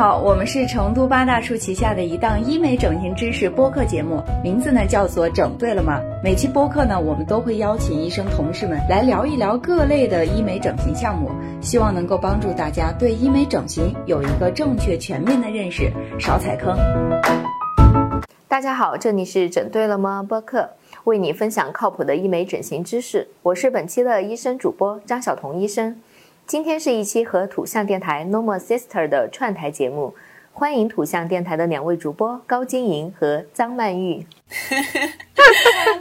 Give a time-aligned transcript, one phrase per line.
[0.00, 6.00] 好，我们是成都八大处旗下的一档医美整形知识播客节目，名字呢叫做“整对了吗”。
[6.24, 16.74] 每期播客呢，我们都会邀请医生同事们来聊一聊各类的医美整形项目，希望能够帮助大家对医美整形有一个正确全面的认识，少踩坑。
[18.48, 20.70] 大家好，这里是整对了吗播客，
[21.04, 23.28] 为你分享靠谱的医美整形知识。
[23.42, 26.00] 我是本期的医生主播张晓彤医生。
[26.50, 30.12] 今天是一期和土象电台 Normal Sister 的串台节目，
[30.52, 34.26] 欢迎土象电台的两位主播高晶莹和张曼玉。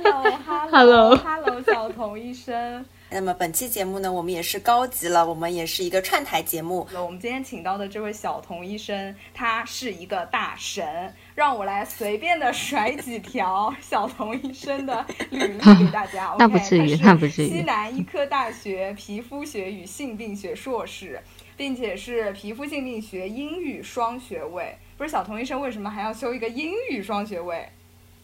[0.03, 2.83] Hello，Hello，Hello， 小童医生。
[3.11, 6.87] 那么本期节目呢，我们也是高级了，我们也是一个串台节目。
[6.93, 16.33] 我们今天请到的这位小童医生，他是一个大神，让我来随便的甩几条小童医生的履历 给大家。
[16.37, 17.49] 那不至于，那不至于。
[17.49, 21.19] 西南医科大学皮肤学与性病学硕士，
[21.57, 24.77] 并且是皮肤性病学英语双学位。
[24.97, 27.67] 不是小童医生为什么还要修一个英语双学位？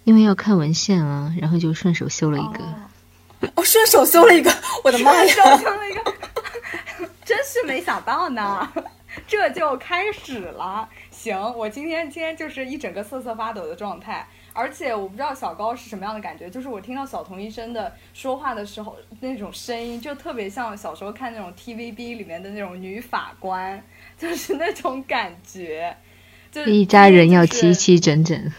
[0.03, 2.59] 因为要看文献啊，然后就顺手修了一个。
[3.53, 4.51] 我顺手修了一个，
[4.83, 5.27] 我的妈呀！
[5.27, 6.13] 顺手修了一个，
[7.23, 8.71] 真是没想到呢。
[9.27, 10.89] 这就开始了。
[11.09, 16.49] 行，我今天今天就是一整个瑟瑟发抖的状态，而且我不知道小高是什么样的感觉。
[16.49, 23.81] 就是我听到小童医生的说话的时候，那种声音就特别像小时候看那种 TVB 里面的那种女法官，
[24.17, 25.95] 就是那种感觉。
[26.51, 28.51] 就一家人要齐齐整整。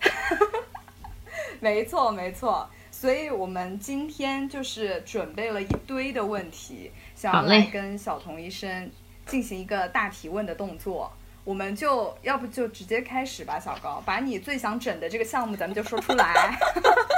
[1.60, 2.68] 没错，没错。
[3.00, 8.90] 所以我们今天就是准备了一堆的问题，想要来跟小童医生
[9.24, 11.10] 进行一个大提问的动作。
[11.42, 16.54] 我们就要不就直接开始吧，小高，把你最想整的这个项目咱们就说出来。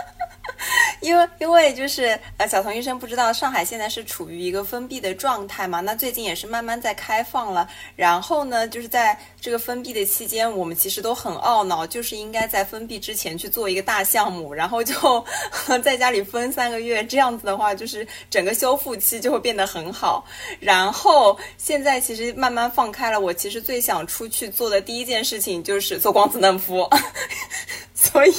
[1.02, 5.80] 因为因为就是呃，小童医生不知道上海现在是处于一个封闭的状态嘛？
[5.80, 7.68] 那最近也是慢慢在开放了。
[7.96, 14.94] 然后呢，就是在这个封闭的期间，我们其实都很懊恼，就是应该在封闭之前去做一个大项目，然后就
[15.82, 20.24] 在家里封三个月，这样子的话，就是整个修复期就会变得很好。
[20.60, 26.88] 然后现在其实慢慢放开了，我其实最想出去做的第一件事情就是做光子嫩肤。
[28.10, 28.32] 所以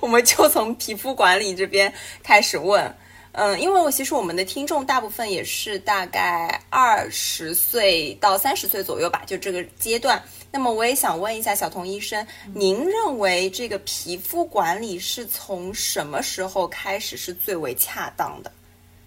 [0.00, 1.90] 我们就从皮肤管理这边
[2.22, 2.94] 开始问，
[3.32, 10.22] 嗯，因为我其实我们的听众大部分也是大概二十岁到三十岁左右吧，就这个阶段。
[10.52, 18.52] 那么我也想问一下小童医生，您认为这个皮肤管理是从什么时候开始是最为恰当的？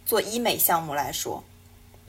[0.05, 1.43] 做医美项目来说？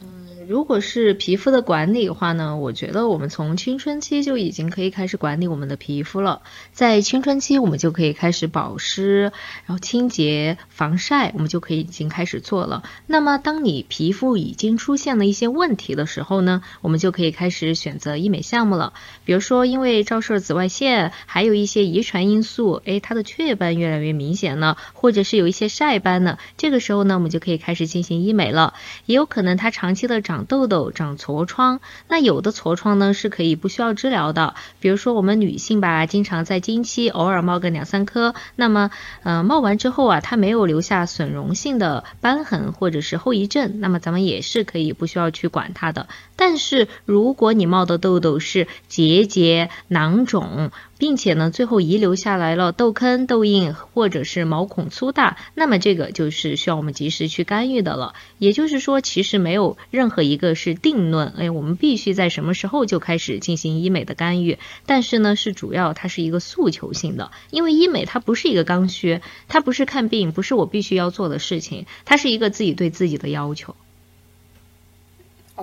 [0.03, 6.41] 嗯，如果是皮肤的管理的话呢，我觉得我们从青春期就已经可以开始管理我们的皮肤了。
[6.73, 9.33] 在青春期，我们就可以开始保湿，
[9.67, 12.83] 然后清洁、防晒，我们就可以已经开始做了。
[13.07, 18.95] 那么，当你皮肤已经出现了一些问题的时候呢，我们就可以开始选择医美项目了。
[19.27, 28.73] 比如说，因为照射紫外线，还有一些遗传因素，诶，它的雀斑越来越明显了，或者是有一些晒斑呢，这个时候呢，我们就可以开始进行医美了。
[29.05, 29.90] 也有可能它长。
[29.91, 34.55] 长期的长痘痘、长痤疮，那有的痤疮呢是可以不需要治疗的。
[34.79, 38.93] 比如说我们女性吧，经常在经期偶尔冒个两三颗，那么
[39.25, 46.07] 呃冒完之后啊，它没有留下损溶性的斑痕或者是后遗症，那么咱们也是可以不需要去管它的。
[46.37, 58.13] 但是如果你冒的痘痘是结节、囊肿，并且呢，最后遗留下来了痘坑、痘印，或者是毛孔粗大，那么这个就是需要我们及时去干预的了。
[58.39, 64.59] 也就是说，其实没有任何一个是定论，哎，我们必须在什么时候就开始进行医美的干预。
[64.85, 73.75] 但是呢，是主要它是一个诉求性的，因为医美它不是一个刚需，它不是看病，不是我必须要做的事情，它是一个自己对自己的要求。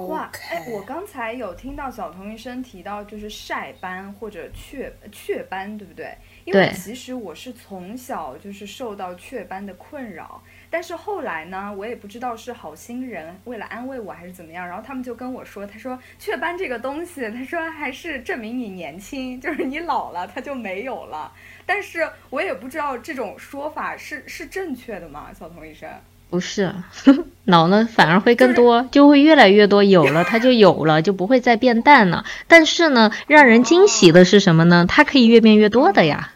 [0.05, 6.15] 哇，哎，我刚才有听到小童医生提到，就是晒斑或者雀雀斑，对不对？
[6.45, 21.33] 因为其实我是从小就是受到雀斑的困扰，但是后来呢，我也不知道是好心人为了安慰我还是怎么样，然后他们就跟我说，他说雀斑这个东西，他说还是证明你年轻，就是你老了它就没有了。
[21.65, 25.31] 但是我也不知道这种说法是是正确的吗？
[25.33, 25.89] 小童医生。
[26.29, 26.73] 不是，
[27.45, 32.25] 老呢反而会更多，就会越来越多，有了它就有了， 就不会再变淡了。
[32.47, 34.85] 但是呢，让人惊喜的是什么呢？
[34.87, 36.33] 它可以越变越多的呀。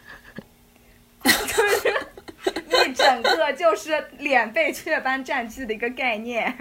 [2.84, 6.56] 一整个就是脸被雀斑占据的一个概念。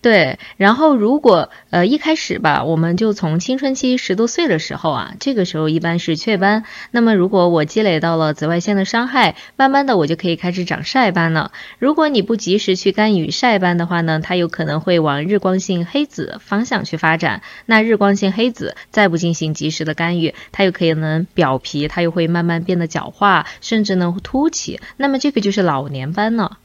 [0.00, 6.62] 对，然后如果呃一开始吧，我们就从青春期十多岁的时候啊，这个时候一般是雀斑。
[6.92, 11.50] 那么如果我积累到了紫外线的伤害，慢慢的我就可以开始长晒斑了。
[11.80, 17.42] 如果你不及时去干预晒斑的话呢，它有可能会往日光性黑紫方向去发展。
[17.66, 24.80] 那日光性黑紫再不进行及时的干预，它有可能表皮它又会慢慢变得角化，甚至呢凸起。
[24.96, 26.58] 那么这个就是老年斑了。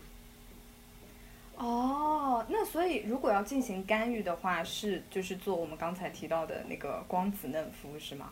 [1.57, 2.02] 哦
[2.72, 8.25] 所以，如果要进行干预的话，是就是做我们刚才提到的那个光子嫩肤，是吗？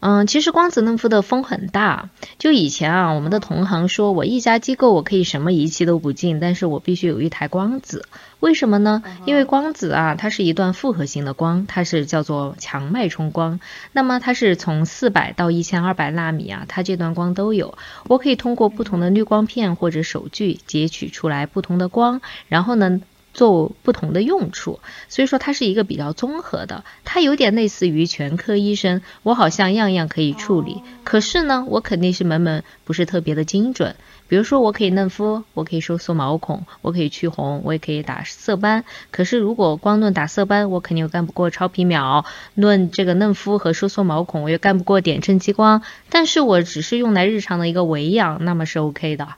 [0.00, 2.10] 嗯，其实光子嫩肤的风很大。
[2.36, 8.06] 就以前啊，我们的同行说我一家机构我可以什么仪器都不进，但是我必须有一台光子。
[8.40, 9.02] 为什么呢？
[9.24, 13.60] 因为光子啊，它是一段复合型的光，它是叫做强脉冲光。
[13.92, 17.78] 那么它是从四百到一千二百纳米啊，它这段光都有。
[18.06, 23.00] 我可以通过不同的滤光片或者手锯截取出来不同的光，然后呢。
[23.34, 33.96] 做不同的用处，所以说它是一个比较综合的，它有点类似于全科医生，我好像样样可以处理，可是呢，我肯定是门门不是特别的精准。
[34.26, 38.84] 比如说，我可以嫩肤，我可以收缩毛孔，我可以去红，我也可以打色斑。
[39.10, 45.82] 可是如果光论打色斑，我肯定又干不过超皮秒；论这个嫩肤和收缩毛孔，我又干不过点阵激光。
[46.08, 49.28] 但是我只是用来日常的一个维养，那么是 OK 的。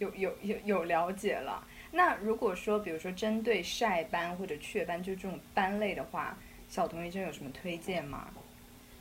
[0.00, 1.62] 有有有有了解了。
[1.92, 6.36] 那如果说，比如说针对晒斑或者雀斑，就这种斑类的话，
[6.68, 8.26] 小童医生有什么推荐吗？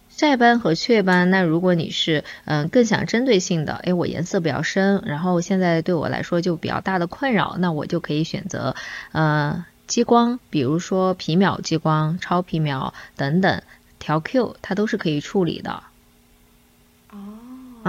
[0.10, 8.76] 晒斑和雀斑，那如果你是嗯更想针对性的，哎，我颜色比较深，然后现在对我来说就比较大的困扰，那我就可以选择
[9.12, 13.62] 呃激光，比如说皮秒激光、超皮秒等等，
[14.00, 15.84] 调 Q 它都是可以处理的。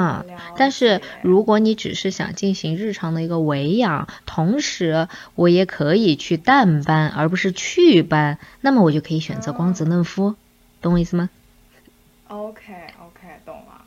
[0.01, 10.35] 嗯，但是如果你只是想进行日常的一个维养，同时我也可以去淡斑而不是祛斑，那么我就可以选择光子嫩肤，
[10.81, 11.29] 懂我意思吗
[12.29, 13.85] ？OK OK，懂了。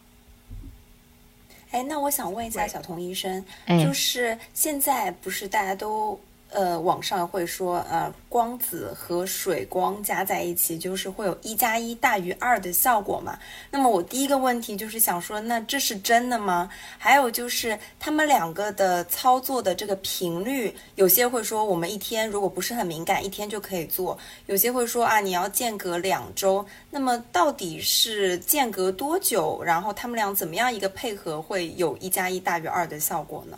[1.72, 6.20] 哎，那我想问一下小童医生，就是现在不是大家都。
[6.54, 13.38] 呃，网上会说，呃，光子和水光加在一起，就是会有一加一大于二的效果嘛？
[13.72, 16.70] 那么我第一个问题就是想说，那这是真的吗？
[16.98, 26.66] 还有就是他们两个的操作的这个频率，有些会说我们一天如果不是很敏感，一天就可以做；有些会说啊，你要间隔两周。
[26.92, 29.62] 那么到底是间隔多久？
[29.64, 33.58] 然后他们俩怎么样一个配合，会有一加一大于二的效果呢？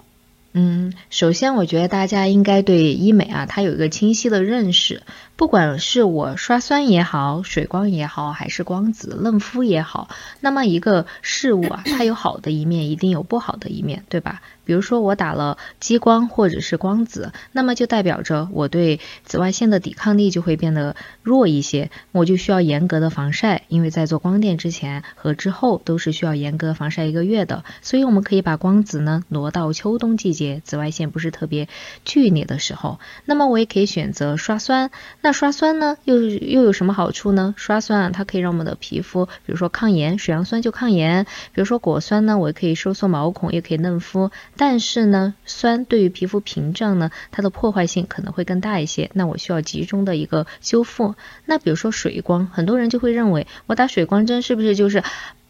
[0.58, 5.02] 嗯，首先我觉得大家应该对医美啊，它有一个清晰的认识。
[5.36, 10.08] 不管是我刷酸也好，水光也好，还是光子嫩肤也好，
[10.40, 14.42] 那么一个事物啊，它有好的一面，一定有不好的一面，对吧？
[14.64, 27.64] 比如说我打了激光或者是光子，那么就代表着我对紫外线的抵抗力就会变得弱一些，我就需要严格的防晒，因为在做光电之前和之后都是需要严格防晒一个月的。
[27.82, 31.68] 所以我们可以把光子呢挪到秋冬季节，紫外线不是特别
[32.06, 33.00] 剧烈的时候。
[33.26, 34.90] 那么我也可以选择刷酸。
[35.26, 37.56] 那刷酸呢，又又有什么好处呢？
[37.58, 44.30] 刷酸啊，它可以让我们的皮肤，比如说抗炎，水杨酸就抗炎；比如说果酸呢，我也可以收缩毛孔，也可以嫩肤。
[44.56, 49.10] 但是呢，酸对于皮肤屏障呢，它的破坏性可能会更大一些。
[49.16, 51.16] 那我需要集中的一个修复。
[51.46, 55.02] 那比如说水光，很多人就会认为，我打水光针是不是就是？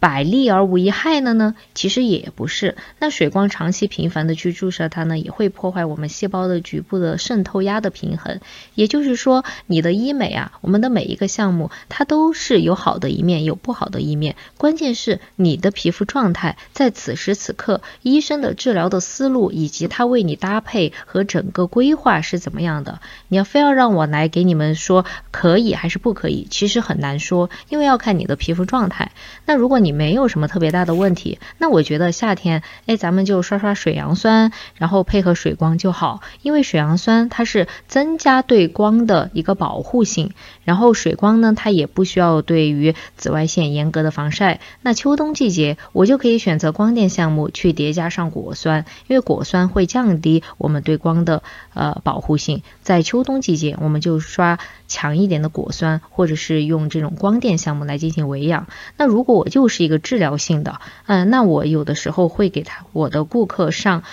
[0.06, 1.56] 百利而无一害了呢？
[1.74, 2.78] 其实也不是。
[3.00, 8.40] 那水光长期频繁的去注射它呢，也会破坏我们细胞的局部的渗透压的平衡。
[8.76, 14.36] 也就是说，你的医美啊，我们的每一个项目，它都是有好的一面，有不好的一面。
[14.60, 23.00] 关键是你的皮肤状态在此时此刻，医生的治疗的思路以及他为你搭配和整个规划是怎么样的。
[23.28, 29.12] 你要非要让我来给你们说可以还是不可以，其实很难说，因为要看你的皮肤状态。
[29.48, 36.22] 那如果你没有什么特别大的问题，那我觉得夏天，哎，咱们就刷刷水杨酸，然后配合水光就好。
[36.42, 40.34] 因为水杨酸它是增加对光的一个保护性，
[40.64, 44.60] 然后水光呢，它也不需要对于紫外线严格的防晒。
[44.82, 51.42] 那秋冬季节，我就可以选择光电项目去叠加上果酸，因为果酸会降低我们对光的
[51.74, 52.62] 呃保护性。
[52.82, 58.68] 在秋冬季节，我们就刷强一点的果酸，或者是用这种光电项目来进行维养。
[58.98, 64.04] 那如果我就是一个治疗性的，嗯，那我有的时候会给他我的顾客上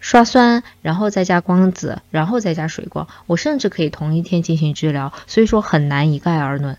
[0.00, 6.76] 刷酸，然后再加光子，然后再加水光，我甚至可以同一天进行治疗，所以说很难一概而论。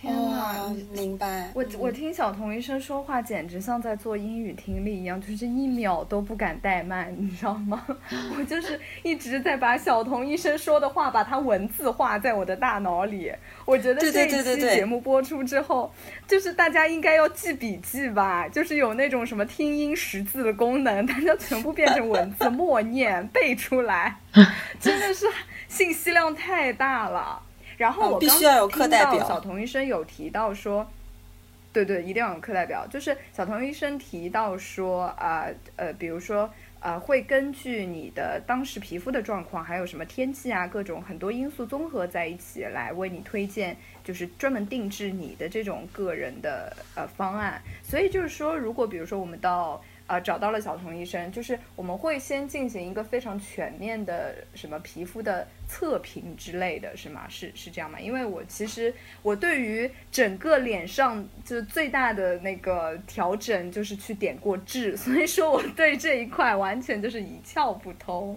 [0.00, 1.50] 天呐，明白。
[1.54, 7.84] 我我听小童医生说话，简直像在做英语听力一样，就是一秒都不敢怠慢， 你知道吗？
[8.38, 13.32] 我就是一直在把小童医生说的话，把它文字化在我的大脑里。
[13.64, 15.92] 我觉得这一期节目播出之后，
[16.28, 24.16] 就是大家应该要记笔记吧，就是有那种什么听音识字的功能，大家全部变成文字 默念背出来，
[24.78, 25.26] 真的是
[25.66, 27.42] 信息量太大了。
[27.78, 30.86] 然后我刚听到小童医生有提到说，
[31.72, 32.86] 对对，一定要有课代表。
[32.88, 47.62] 就是小童医生提到说，啊呃，比如说呃，会根据你的当时皮肤的状况，还有什么天气啊，各种很多因素综合在一起来为你推荐，就是专门定制你的这种个人的呃方案。
[47.82, 49.80] 所以就是说，如果比如说我们到。
[50.08, 57.26] 啊，找到了小童医生，就是我们会先进行一个非常全面的什么皮肤的测评之类的是吗？
[57.28, 58.00] 是是这样吗？
[58.00, 68.36] 因为我其实我对于整个脸上就最大的那个调整就是去点过痣， 所以说我对这一块完全就是一窍不通。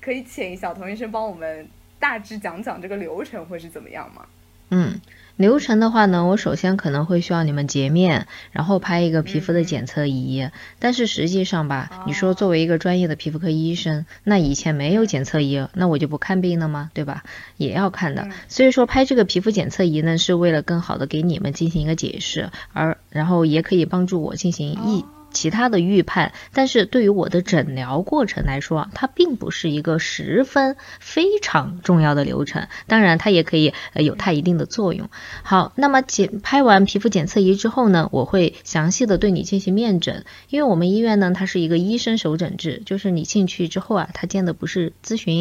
[0.00, 1.66] 可以请小童医生帮我们
[1.98, 4.26] 大致讲讲这个流程会是怎么样吗？
[4.70, 5.00] 嗯。
[5.36, 10.48] 流程的话呢，我首先可能会需要你们洁面，然后拍一个皮肤的检测仪。
[10.78, 16.90] 但是实际上吧，你说作为一个专业的皮肤科医生，那以前没有检测仪，那我就不看病了吗？
[16.94, 17.24] 对吧？
[17.56, 18.28] 也要看的。
[18.48, 25.04] 所以说拍这个皮肤检测仪呢，是为了更好的给你们进行一个解释，而然后也可以帮助我进行一。
[25.34, 32.68] 其他的预判，但是对于我的诊疗过程来说，它并不是一个十分非常重要的流程。
[32.86, 35.10] 当然，它也可以呃有它一定的作用。
[35.42, 45.34] 好，那么检拍完皮肤检测仪之后呢，我会详细的对你进行面诊，因为我们医院呢，它是一个医生首诊制，就是你进去之后啊，他见的不是咨询。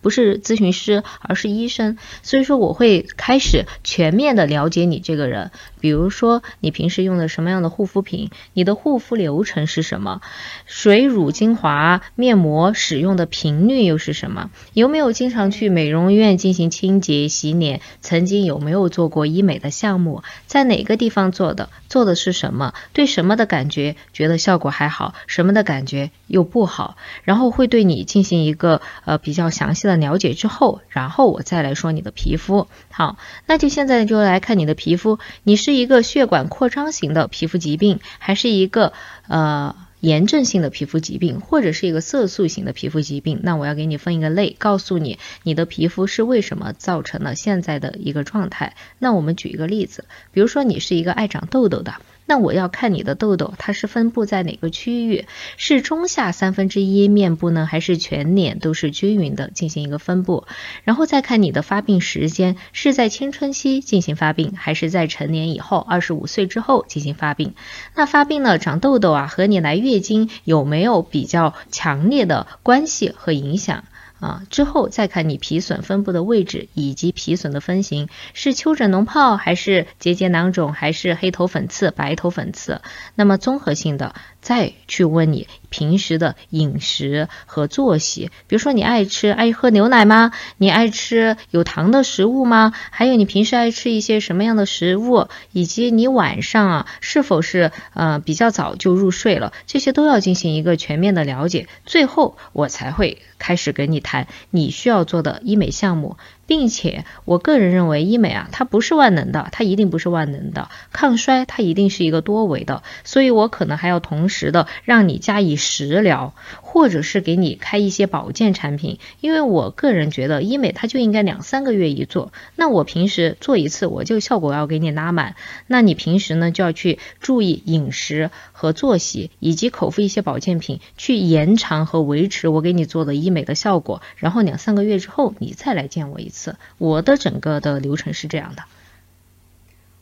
[0.00, 5.50] 不是咨询师，而是医生，所以说我会开始全面的了解你这个人。
[5.80, 10.20] 比如说，你平时用的什么样的护肤品，你的护肤流程是什么，
[10.66, 29.87] 水乳精华面膜使用的频率又是什么，有没有经常去美容院进行清洁洗脸，曾经有没有做过医美的项目，在哪个地方做的，做的是什么，对什么的感觉觉得效果还好，什么的感觉又不好，然后会对你进行一个呃比较详细。
[29.88, 32.68] 的了解之后，然后我再来说你的皮肤。
[32.90, 38.92] 好，那就现在就来看你的皮肤，你是一个血管扩张型的皮肤疾病，还是一个
[39.26, 43.40] 呃炎症性的皮肤疾病，或者是一个色素型的皮肤疾病？
[43.42, 48.76] 那我要给你分一个类，告诉你你的皮肤是为什么造成了现在的一个状态。
[48.98, 51.94] 那我们举一个例子，比如说你是一个爱长痘痘的。
[52.28, 55.24] 那我要看你的痘痘，它是分布在哪个区域？
[55.56, 60.46] 是中下三分之一面部呢，还是全脸都是均匀的进行一个分布？
[60.84, 67.54] 然后再看你的发病时间，是在青春期进行发病，还是在成年以后，二十五岁之后进行发病？
[67.94, 73.84] 那发病了长痘痘啊，和你来月经有没有比较强烈的关系和影响？
[74.20, 82.82] 啊，之后再看你皮损分布的位置以及皮损的分型，是丘疹脓疱还是结节囊肿还是黑头粉刺、白头粉刺？
[83.14, 84.14] 那么综合性的
[84.48, 85.46] 再去问你。
[85.68, 90.32] 平时的饮食和作息，比如说你爱吃爱喝牛奶吗？
[90.56, 92.72] 你爱吃有糖的食物吗？
[92.88, 95.28] 还有你平时爱吃一些什么样的食物？
[95.52, 99.52] 以及你晚上啊是否是呃比较早就入睡了？
[99.66, 106.16] 这些都要进行一个全面的了解，最后我才会开始跟你谈你需要做的医美项目。
[106.48, 110.70] 并且，我个人认为医美啊，它不是万能的，它一定不是万能的。
[110.92, 116.32] 抗衰它一定是一个多维的，所以我可能还要同时的让你加以食疗，
[116.70, 118.98] 或者是给你开一些保健产品。
[119.20, 125.34] 因为我个人觉得医美它就应该两三个月一做，那我平时做一次，我就效果要给你拉满。
[125.66, 134.02] 那你平时呢就要去注意饮食和作息，以及口服一些保健品，去延长和维持我给你做的医美的效果。
[134.16, 136.56] 然后两三个月之后，你再来见我一次。
[136.76, 138.62] 我的整个的流程是这样的，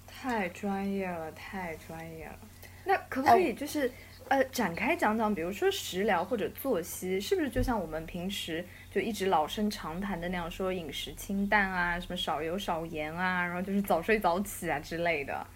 [0.08, 2.32] 太专业了，太专业了。
[2.86, 3.90] 那可不可以就是
[4.28, 8.64] 呃展开讲讲，比如说食疗或者作息，是不是就像我们平时
[8.94, 15.46] 就一直老生常谈的那样，说饮食清淡啊，什么少油少盐啊，然后就是早睡早起啊之类的。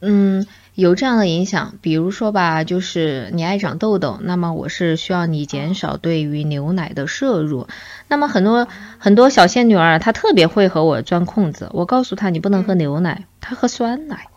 [0.00, 7.66] 嗯，有这样的影响，比如说吧，就是你爱长痘痘，那么我是需要你减少对于牛奶的摄入。
[8.06, 8.68] 那么很多
[8.98, 14.28] 很多小仙女儿，她特别会和我钻空子，我告诉她你不能喝牛奶，她喝酸奶。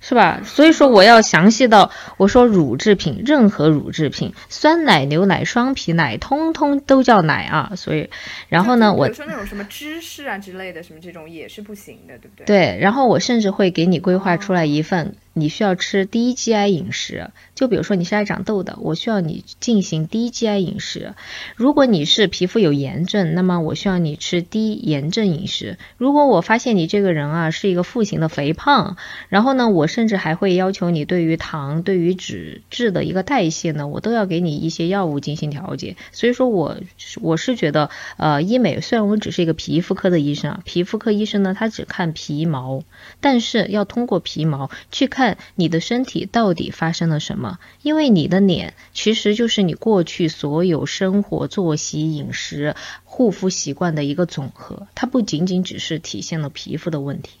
[0.00, 0.40] 是吧？
[0.44, 7.72] 所以说我要详细到我说乳制品，任何乳制品，酸奶、牛奶、双皮奶，通通都叫奶啊。
[7.76, 8.08] 所以，
[8.48, 12.46] 然后呢，我比如说那种什么芝士啊之类的，什么这种也是不行的，对不对？
[12.46, 15.16] 对，然后我甚至会给你规划出来一份。
[15.40, 21.14] 你需要吃低 GI 饮食，就比如说你是爱长痘的，我需要你进行低 GI 饮食。
[21.56, 25.78] 如果你是皮肤有炎症，那么我需要你吃低炎症饮食。
[25.96, 28.96] 如果我发现你这个人啊是一个腹型的肥胖，
[29.28, 35.96] 然后呢，我甚至还会要求你对于糖、对于脂质的一个代谢呢，我都要给你一些药物进行调节。
[36.12, 36.76] 所以说，我
[37.20, 42.82] 我是觉得，呃，医美虽然我只是一个皮肤科的医生啊，皮肤科医生呢，他只看皮毛，
[43.20, 45.38] 但是要通过皮毛去看看。
[45.54, 47.58] 你的身体到底发生了什么？
[47.82, 57.38] 因为你的脸其实就是你过去所有生活作息、饮食、护肤习惯的一个总和，它不仅仅只是体现了皮肤的问题。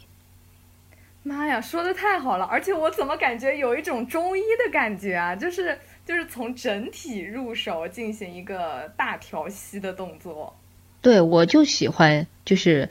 [1.22, 2.44] 妈呀，说的太好了！
[2.44, 5.36] 而且我怎么感觉有一种中医的感觉啊？
[5.36, 10.56] 就是就是从整体入手进行一个大调息的动作。
[11.00, 12.88] 对，我就喜欢就是。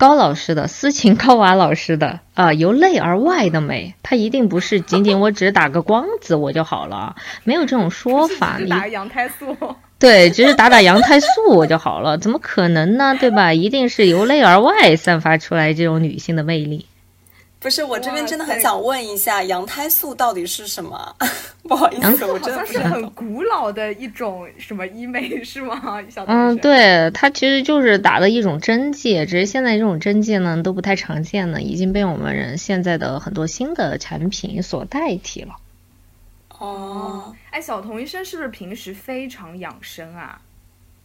[0.00, 8.56] 高老师的斯琴高娃老师的啊，由内而外的美，它一定不是仅仅我只打个光子我就好了，没有这种说法。
[8.58, 9.54] 你打羊胎素，
[9.98, 13.14] 对，只是打打羊胎素我就好了，怎么可能呢？
[13.20, 13.52] 对吧？
[13.52, 16.86] 一定是由内而外散发出来这种女性的魅力。
[17.60, 21.14] 不是，我这边真的很想问一下，羊胎素到底是什么？
[21.68, 26.02] 不好意思，我真的是很古老的一种什么医美 是吗？
[26.26, 35.54] 嗯，对，它其实就是打的一种针剂，只是现在这种针剂呢都不太常见了，已经被我们人现在的很多新的产品所代替了。
[36.58, 40.40] 哦，哎，小童医生是不是平时非常养生啊？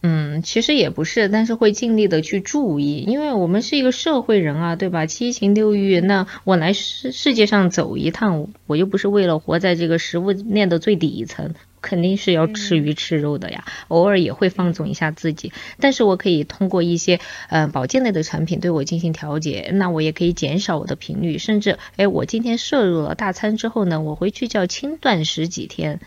[0.08, 5.04] 嗯，其实也不是，但是会尽力的去注意，因为我们是一个社会人啊，对吧？
[5.04, 13.64] 七情六欲，那我来世世界上走一趟，我又不是为了活在这个食物链的最底层，肯定是要吃鱼吃肉的呀。
[13.88, 25.98] 偶尔也会放纵一下自己，但是我可以通过一些呃保健类的产品对我进行调节，那我也可以减少我的频率，甚至哎，我今天摄入了大餐之后呢，我回去就要轻断食几天。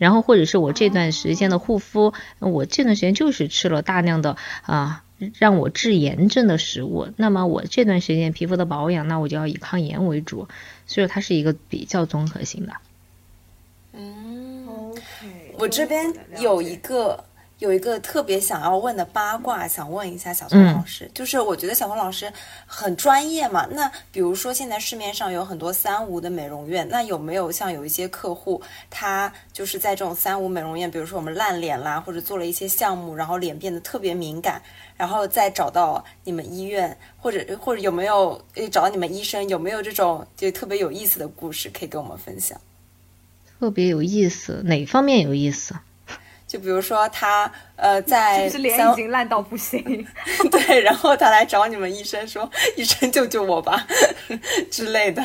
[0.00, 5.04] 然后或者是我这段时间的护肤，我这段时间就是吃了大量的啊
[5.38, 10.48] 让我治炎症的食物，那么我这段时间皮肤的保养，那我就要以抗炎为主，
[10.86, 12.72] 所以它是一个比较综合性的。
[13.92, 17.22] 嗯，OK，我这边有一个。
[17.60, 22.32] 有一个特别想要问的八卦，想问一下小童老师，就是我觉得小童老师
[22.66, 23.66] 很专业嘛。
[23.70, 34.62] 那比如说现在市面上有很多三无的美容院，那有没有像有一些客户，他就是在这种三无美容院，比如说我们烂脸啦，或者做了一些项目，然后脸变得特别敏感，
[34.96, 42.58] 然后再找到你们医院，或者或者有没有找到你们医生，有没有这种就特别有意思的故事可以跟我们分享？
[43.58, 45.74] 特别有意思，哪方面有意思？
[46.50, 50.04] 就比如说他呃在脸已经烂到不行，
[50.50, 53.86] 对，然后他来找你们医生说：“医生救救我吧”
[54.68, 55.24] 之类的。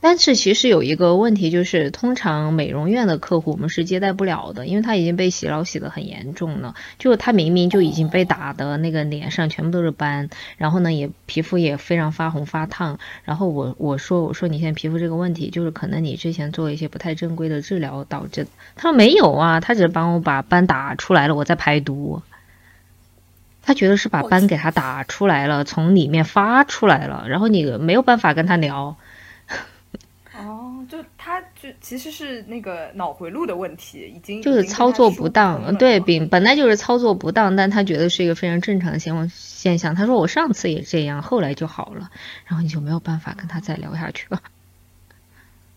[0.00, 6.76] 但是其实有一个问题，就是通常美容院的客户我们是接待不了的，因为他已经被洗脑洗得很严重了。
[7.00, 13.00] 就他明明就已经被打的那个脸上全部都是斑，然后呢也皮肤也非常发红发烫。
[13.24, 18.46] 然后我我说我说你现在皮肤这个问题，就是可能你之前做一些不太正规的治疗导致。
[18.76, 22.22] 他说没有啊，他只是帮我把斑打出来了，我在排毒。
[23.62, 28.96] 他觉得是把斑给他打出来了，从里面发出来了，然后你没有办法跟他聊。
[30.86, 39.94] 就他就其实是那个脑回路的问题，已经就是操作不当，对，本本来就是操作不当，但他觉得是一个非常正常的现现象。
[39.94, 42.10] 他说我上次也这样，后来就好了，
[42.46, 44.42] 然后你就没有办法跟他再聊下去了。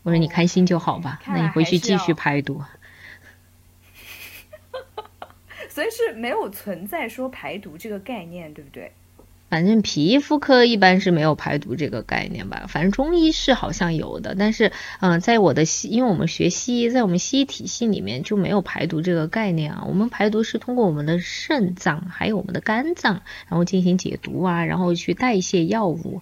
[0.03, 2.61] 我说你开心就好吧，那你回去继续排毒。
[5.69, 8.91] 所以是没有存在说排毒这个概念，对不对？
[9.51, 19.83] 反正皮肤科一般是没有排毒这个概念吧，反正中医是好像有的，但是嗯，在我的西，因为我们学西医，在我们西医体系里面就没有排毒这个概念啊。
[19.85, 26.21] 我们排毒是通过我们的肾脏还有我们的肝脏，然后进行解毒啊，然后去代谢药物。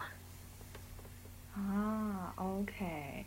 [1.53, 3.25] 啊，OK。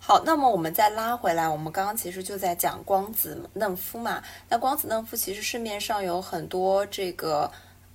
[0.00, 4.20] 好，那么我们再拉回来，我们刚刚其实就在讲光子嫩肤嘛。
[4.48, 7.48] 那光子嫩肤其实市面上有很多这个。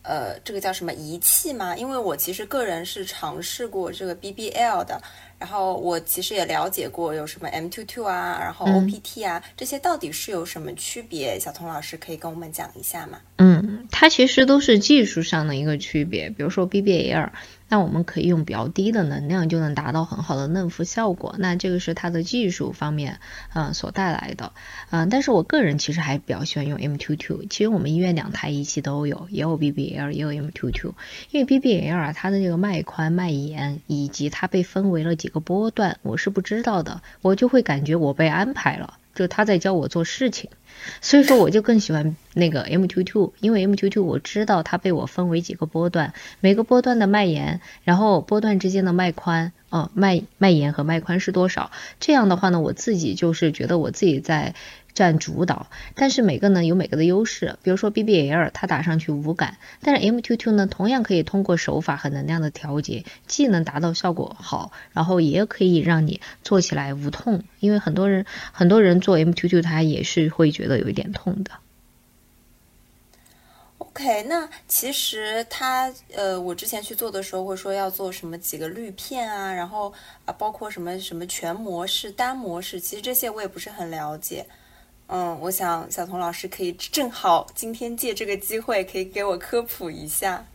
[0.08, 1.76] 呃，这个叫什么仪器吗？
[1.76, 5.02] 因为我其实个人是尝试过这个 BBL 的，
[5.38, 11.38] 然后我其实也了解过有什么 M22 啊，然后 OPT 啊，这些到底是有什么区别？
[11.38, 13.20] 小童老师可以跟我们讲一下吗？
[13.36, 16.30] 嗯，它其实都是技术上的一个区别。
[16.30, 17.30] 比如说 BBL，
[17.70, 21.36] 那我们可以用比较低的能量就能达到很好的嫩肤效果。
[21.38, 23.20] 那这个是它的技术方面，
[23.54, 24.54] 嗯，所带来的。
[24.90, 27.48] 嗯，但是我个人其实还比较喜欢用 M22。
[27.50, 30.94] 其实我们医院两台仪器都有，也有 BBL，也有 M22。
[31.32, 40.50] 因为 BBL 啊，它的这个脉宽、脉延以及它被分为了几个波段，我是不知道的，我就会感觉我被安排了，就他在教我做事情。
[41.02, 51.72] 所以说，我就更喜欢那个 M Two Two，因为 M Two Two 我知道它被我分为几个波段，每个波段的脉延，然后波段之间的脉宽，哦，脉脉延和脉宽是多少？
[52.00, 54.54] 这样的话呢，我自己就是觉得我自己在。
[54.98, 57.60] 占主导，但是每个呢有每个的优势。
[57.62, 67.44] 比如说 BBL 它打上去无感，但是 M22 呢同样可以通过手法和能量的调节，既能达到效果好，然后也可以让你做起来无痛。
[67.60, 71.52] 因为很多人很多人做 M22 他也是会觉得有一点痛的。
[73.80, 79.94] OK，那其实他呃，我之前去做的时候会说要做什么几个滤片啊，然后
[80.26, 84.46] 啊包括什么什么全模式、单模式，其实这些我也不是很了解。
[85.08, 90.46] 嗯，我想小童老师可以正好今天借这个机会，可以给我科普一下。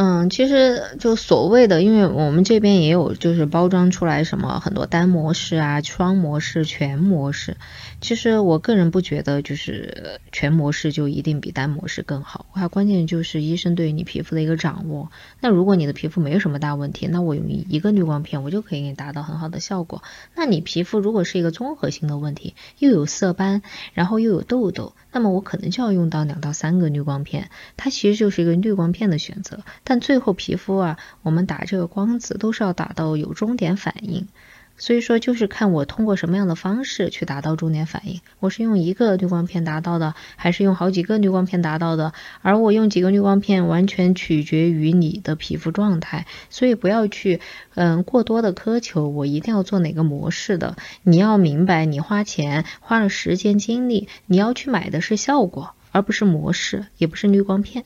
[0.00, 7.56] 嗯，其实就所谓的，因为我们这边也有，就是包装出来什么很多单模式啊、双模式、全模式。
[8.00, 12.46] 其实我个人不觉得，就是全模式就一定比单模式更好。
[12.54, 15.10] 它关键就是医生对于你皮肤的一个掌握。
[15.40, 20.04] 那如果你的皮肤没有什么大问题，那我用一个滤光片，我就可以给你达到很好的效果。
[20.36, 23.62] 那你皮肤如果是一个综合性的问题，又有色斑，
[23.94, 27.50] 然后又有痘痘，那么我可能就要用到两到三个滤光片。
[27.76, 29.64] 它其实就是一个滤光片的选择。
[29.88, 34.28] 但最后皮肤啊，我们打这个光子都是要打到有终点反应。
[34.76, 38.20] 所以说，就是看我通过什么样的方式去达到终点反应。
[38.38, 42.12] 我是用一个滤光片达到的，还是用好几个滤光片达到的？
[42.42, 46.26] 而我用几个滤光片，完全取决于你的皮肤状态。
[46.50, 47.40] 所以不要去，
[47.74, 50.76] 嗯，过多的苛求我一定要做哪个模式的。
[51.02, 57.84] 你要明白，你花钱花了时间精力，你要去买的是效果，而不是模式，也不是滤光片。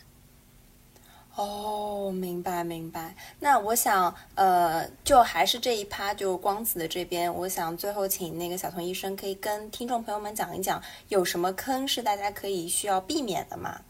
[1.42, 3.14] 哦，明白明白。
[3.40, 13.80] 那我想，呃，就还是这一趴，就光子的这边，我想最后请那个小童医生可以跟听众朋友们讲一讲，有什么坑是大家可以需要避免的吗？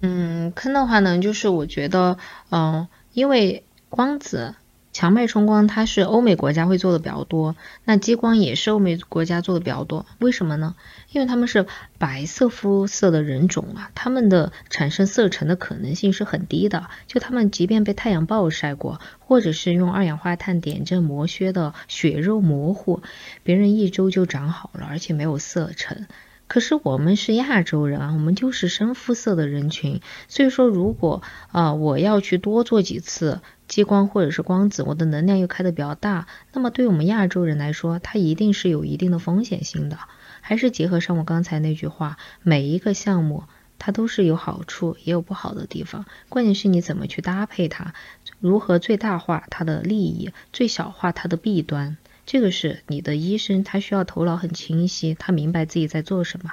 [0.00, 2.16] 嗯，坑的话呢，就是我觉得，
[2.50, 4.54] 嗯，因为光子。
[4.96, 7.54] 强脉冲光它是欧美国家会做的比较多，
[7.84, 10.06] 那激光也是欧美国家做的比较多。
[10.20, 10.74] 为什么呢？
[11.10, 11.66] 因为他们是
[11.98, 16.86] 白色肤色的人种啊，他们的产生色沉的可能性是很低的。
[17.06, 23.02] 就他们即便被太阳暴晒过，或者是用二氧化碳点阵磨削的血肉模糊，
[23.42, 26.06] 别人一周就长好了，而且没有色沉。
[26.48, 31.20] 可是我们是亚洲人啊，我们就是深肤色的人群，所以说如果
[31.52, 33.42] 啊我要去多做几次。
[33.68, 39.98] 激光或者是光子，我的能量又开的比较大，那么对我们亚洲人来说，它一定是有一定的风险性的。
[40.40, 43.42] 还是结合上我刚才那句话，每一个项目
[43.78, 47.94] 它都是有好处也有不好的地方，关键是你怎么去搭配它，
[48.38, 56.52] 如何最大化它的利益，最小化它的弊端，这个是你的医生他需要头脑很清晰，他明白自己在做什么。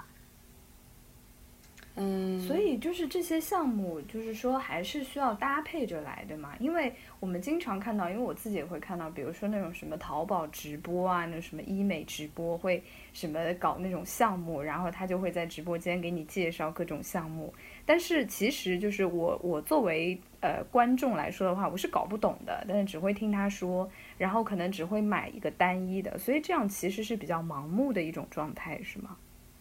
[1.95, 6.53] 嗯，所以就是这些项目，就是说还是需要搭配着来的嘛。
[6.59, 12.81] 因为我们经常看到，因为我自己也会看到，比如说那种什么淘宝直播啊，那什么医美直播，会
[13.13, 17.53] 什么搞那种项目，然后他就会在直播间给你介绍各种项目。
[17.85, 29.15] 但是其实就是我我作为呃观众来说的话，我是搞不懂的，但是只会听他说，然后可能只会买一个单一的，所以这样其实是比较盲目的一种状态，是吗？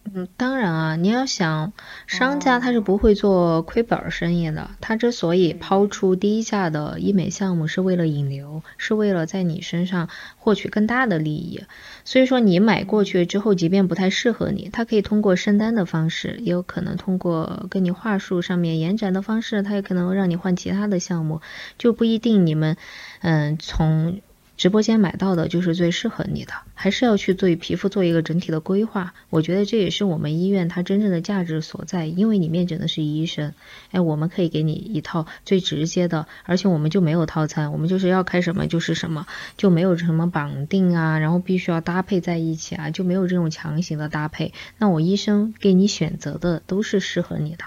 [0.05, 1.73] 嗯，当然啊，你要想
[2.09, 11.65] 商家他是不会做亏本生意的，他之所以抛出低价的医美项目，是为了引流，是为了在你身上获取更大的利益。
[12.05, 21.41] 所以说你买过去之后，即便不太适合你，他可以通过升单的方式，也有可能通过跟你话术上面延展的方式，他也可能让你换其他的项目，
[21.79, 22.77] 就不一定你们
[23.21, 24.21] 嗯从。
[24.62, 29.12] 直播间买到的就是最适合你的，还是要去对皮肤做一个整体的规划。
[29.29, 33.55] 我觉得这也是我们医院它真正的价值所在，因为你面诊的是医生，
[33.90, 44.55] 哎，我们可以给你一套最直接的，而且我们就没有套餐，我们就是要开什么就是什么，就没有什么绑定啊，然后必须要搭配在一起啊，就没有这种强行的搭配。
[44.79, 47.64] 那我医生给你选择的都是适合你的。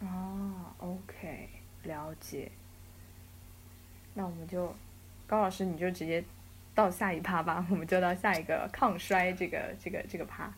[0.00, 1.50] 哦，OK，
[1.84, 2.50] 了解。
[4.14, 4.74] 那我们就。
[5.34, 6.22] 高老师，你就直接
[6.76, 10.48] 到下一趴吧， 我们就到下一个抗衰这个这个这个趴。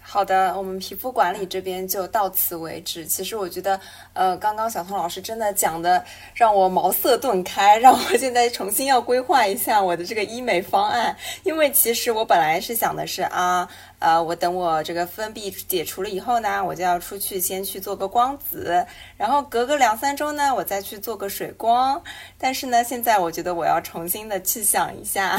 [0.00, 3.04] 好的，我们皮肤管理这边就到此为止。
[3.04, 3.78] 其实我觉得，
[4.12, 6.02] 呃，刚刚小彤老师真的讲的
[6.34, 11.14] 让我茅塞顿开，让我现在重新要规划一下我的这个医美方案。
[11.42, 13.68] 因为其实我本来是想的是啊。
[14.00, 22.00] 呃，我等我这个封闭解除了以后呢，我就要出去先去做个光子，然后隔个两三周呢，我再去做个水光。
[22.38, 25.36] 但是呢，现在我觉得我要重新的去想一下。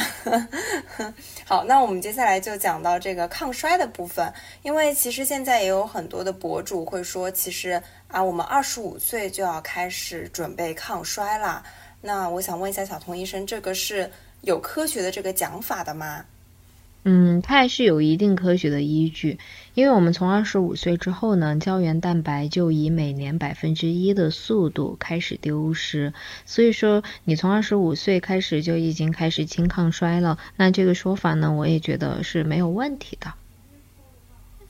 [1.47, 11.63] 好，那我们接下来就讲到这个抗衰的部分，因为其实现在也有很多的博主会说，其实啊，我们二十五岁就要开始准备抗衰啦。
[12.01, 16.25] 那我想问一下小童医生，这个是有科学的这个讲法的吗？
[17.03, 19.39] 嗯，它还是有一定科学的依据，
[19.73, 26.13] 因为我们从二十五岁之后呢，胶原蛋白就以每年百分之一的速度开始丢失，
[26.45, 33.33] 所以说你从二十五岁开始就已经开始轻抗衰了，那这个说法呢，我也觉得是没有问题的。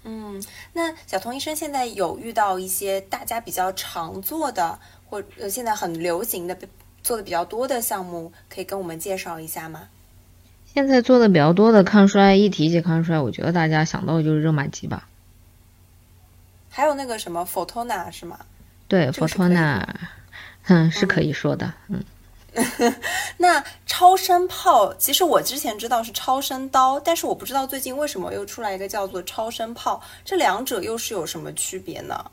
[0.03, 0.41] 嗯，
[0.73, 6.55] 那小童医生现在有遇到一些大家比较常做的，或呃现在很流行的
[7.01, 9.89] 做的比较多的项目，可以跟我们介绍一下吗？
[10.73, 15.07] 现在做的比较多的抗衰，一提起抗衰，我觉得大家想到的就是热玛吉吧。
[16.69, 18.39] 还有那个什么 Photona 是吗？
[18.87, 19.83] 对，Photona，
[20.67, 22.03] 嗯，是可以说的，嗯。
[23.37, 32.25] 那超声炮，其实我之前知道是超声刀，但是我不知道最近为什么又出来一个叫做超声炮，这两者又是有什么区别呢？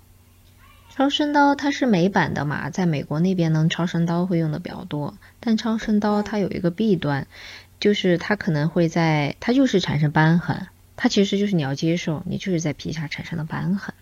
[0.95, 7.27] 超声刀它是美版的嘛，在美国那边呢，超声刀会用的比较多，但超声刀它有一个弊端。
[7.81, 13.95] 就是它可能会在，它就是产生瘢痕，它其实就是你要接受，你就是在皮下产生了瘢痕。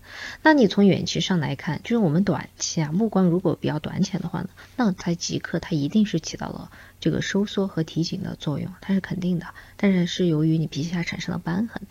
[0.43, 9.47] 那你从远期上来看，就是我们短期啊，目光如果比较短浅的话呢，那它即刻它一定是起到了这个收缩和提紧的作用，它是肯定的。
[9.85, 11.83] 但是是由于你皮下产生了瘢痕，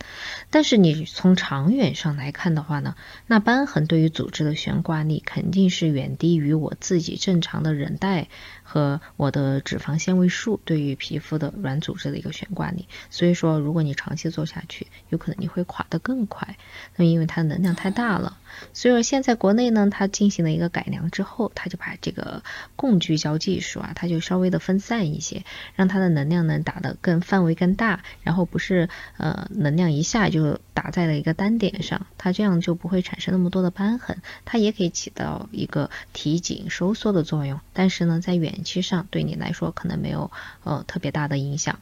[0.50, 2.96] 但是你从长远上来看的话呢，
[3.28, 8.26] 那瘢痕对于组织的悬挂力肯定是远低于我自己正常的韧带。
[8.66, 16.56] 和我的脂肪纤维素对于皮肤的软组织的一个悬挂力，所以说如果你长期做下去，有可能你会垮得更快。
[16.96, 18.38] 那因为它的能量太大了，
[18.72, 22.42] 所以说现在国内呢，它进行了一个改良之后，它就把这个
[22.74, 25.44] 共聚焦技术啊，它就稍微的分散一些，
[25.76, 27.83] 让它的能量呢打得更范围更大，
[28.22, 40.30] 然后不是呃能量一下就打在了一个单点上，它这样就不会产生那么多的瘢痕，它也可以起到一个提紧收缩的作用，但是呢，在远期上对你来说可能没有
[40.64, 41.78] 呃特别大的影响。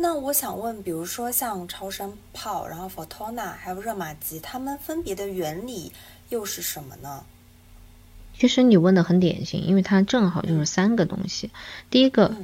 [0.00, 5.92] 那我想问，比如说像超声炮，然后 Fotona 还有热玛吉，它们分别的原理
[6.28, 7.24] 又是什么呢？
[8.38, 11.50] 其实你问的很典型，因为它正好就是三个东西。
[11.90, 12.34] 第一个。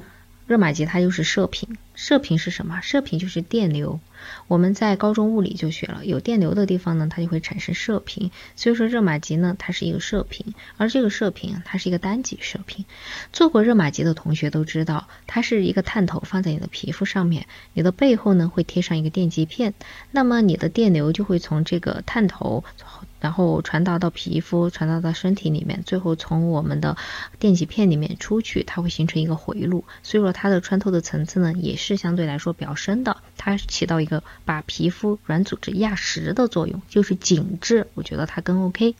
[0.46, 2.80] 热玛吉它就是射频，射频是什么？
[2.82, 4.00] 射频就是电流。
[4.46, 8.30] 我们在高中物理就学了，有电流的地方呢，它就会产生射频。
[8.56, 12.84] 所以说热玛吉呢，它是一个射频，而这个射频它是一个单极射频。
[13.32, 19.72] 做过热玛吉的同学都知道，它是一个探头放在你的皮肤上面，你的背后呢会贴上一个电极片，
[20.10, 22.64] 那么你的电流就会从这个探头。
[23.24, 26.98] 然后传达到皮肤，传达到身体里面，最后从我们的
[27.38, 29.86] 电极片里面出去，它会形成一个回路。
[30.02, 33.16] 所以说它的穿透的层次呢，也是相对来说比较深的。
[33.38, 37.86] 它起到一个把皮肤软组织压实的作用，就是紧致。
[37.94, 38.94] 我觉得它更 OK。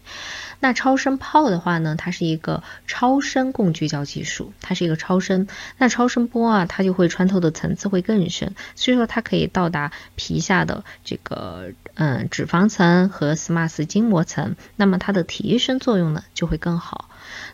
[0.59, 5.47] 那超声炮的话呢，它是一个超声共聚焦技术，它是一个超声。
[5.77, 17.09] 那超声波啊，它就会穿透的层次会更深，所以说它可以到达皮下的这个嗯脂肪层和 SMAS 筋膜层，那么它的提升作用呢就会更好。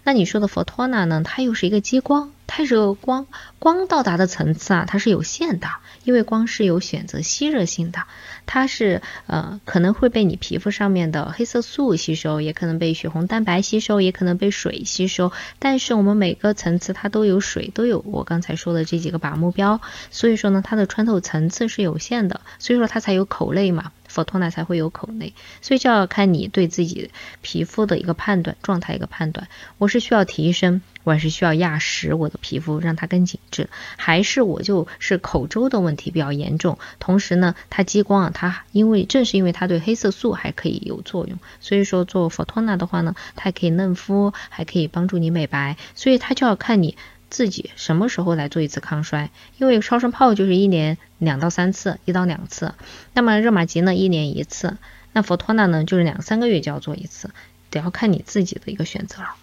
[0.05, 2.33] 那你说的 photon 呢，它又是一个激光。
[2.53, 3.29] 太热光，
[3.61, 5.69] 光到达的层次啊，它是有限的，
[6.03, 8.01] 因为光是有选择吸热性的，
[8.45, 15.31] 它是呃可能会被你皮肤上面的黑色素吸收，也可能被血红蛋白吸收，也可能被水吸收。
[15.61, 23.93] 但是我们每个层次它都有水，都有我刚才说的这几个靶目标，所以说呢，它的穿透层次是有限的，所以说它才有口内嘛。
[24.11, 27.13] 佛托纳才会有口内，所以就要看你对自己
[27.43, 29.47] 皮肤的一个判断状态一个判断。
[29.79, 36.79] 我是需要提升，我还是需要压实我的皮肤，让它更紧致，还是我就是口周的问题比较严重。
[36.99, 45.77] 同时呢，它激光啊，它因为正是因为它对黑色素还可以有作用，所以说做佛托纳的话呢，它可以嫩肤，还可以帮助你美白。
[45.95, 46.97] 所以它就要看你。
[47.31, 49.31] 自己什么时候来做一次抗衰？
[49.57, 52.75] 因为超声炮就是一年两到三次，一到两次。
[53.13, 54.79] 那么热玛吉呢，一年一次。
[55.13, 57.31] 那佛托纳呢，就是两三个月就要做一次，
[57.71, 59.37] 得要看你自己的一个选择了。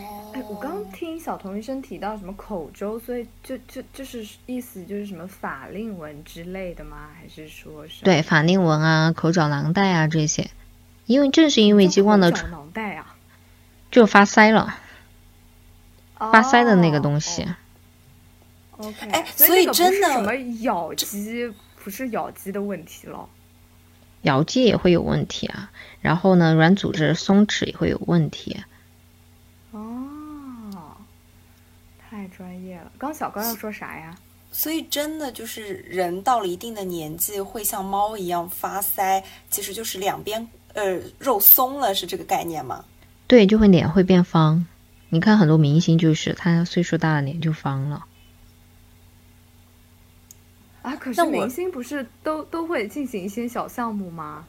[0.00, 7.10] 哦，哎，我刚听小童医生提到什么口周，所以就就就是意思就是什么法令纹之类的吗？
[7.18, 8.04] 还是说是？
[8.04, 10.50] 对，法令纹啊，口角囊袋啊这些，
[11.06, 13.16] 因为正是因为激光的，口角囊袋啊，
[13.90, 14.76] 就发腮了，
[16.16, 17.46] 发腮的那个东西。
[18.78, 21.52] OK，哎，所以真的什么咬肌
[21.84, 23.28] 不是咬肌的问题了，
[24.22, 25.70] 咬肌也会有问题啊。
[26.00, 28.56] 然后呢，软组织松弛也会有问题。
[29.72, 30.96] 哦，
[31.98, 32.90] 太专业了。
[32.96, 34.16] 刚小高要说啥呀？
[34.50, 42.82] 所以真的就是人到了一定的年纪会像猫一样发腮，其实就是两边呃肉松了，是这个概念吗？
[43.26, 44.66] 对，就会脸会变方。
[45.10, 48.06] 你看很多明星就是他岁数大了脸就方了。
[50.80, 54.46] 啊，可是明星不是都都会进行一些小项目吗？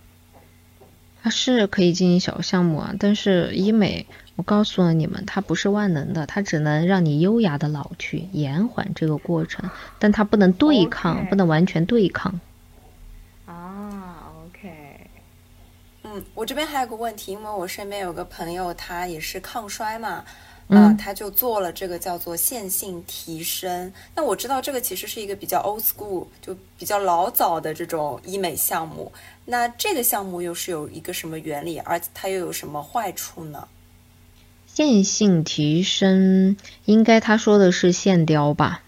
[1.23, 12.39] 它是可以进行小项目啊，但是医美，我告诉了你们，它不是万能的，它只能让你优雅的老去，延缓这个过程，但它不能对抗，不能完全对抗。
[13.45, 15.09] 啊，OK。
[16.03, 20.25] 嗯，我这边还有个问题，因为我身边有个朋友，他也是抗衰嘛。
[20.73, 23.91] 嗯，他就做了这个叫做线性提升。
[24.15, 29.11] 那我知道这个其实是一个比较 old school，就比较老早的这种医美项目。
[29.43, 33.67] 那这个项目又是有一个什么原理，而它又有什么坏处呢？
[34.65, 36.55] 线性提升，
[36.85, 38.81] 应该他说的是线雕吧？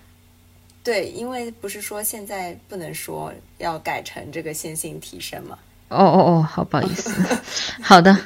[0.85, 5.59] 对，因为不是说现在不能说要改成这个线性提升吗？
[5.93, 7.11] 哦哦哦，好不好意思，
[7.81, 8.17] 好的，